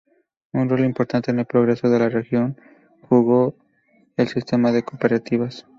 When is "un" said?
0.51-0.67